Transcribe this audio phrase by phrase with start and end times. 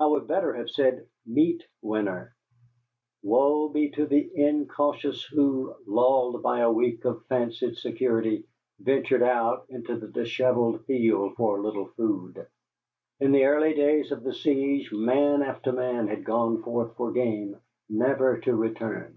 [0.00, 2.32] I would better have said meatwinners.
[3.22, 8.42] Woe be to the incautious who, lulled by a week of fancied security,
[8.80, 12.44] ventured out into the dishevelled field for a little food!
[13.20, 17.60] In the early days of the siege man after man had gone forth for game,
[17.88, 19.16] never to return.